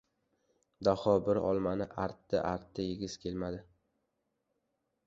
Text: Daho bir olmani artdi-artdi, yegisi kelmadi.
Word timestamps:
Daho 0.87 1.13
bir 1.27 1.39
olmani 1.51 1.87
artdi-artdi, 2.07 2.87
yegisi 2.89 3.25
kelmadi. 3.27 3.65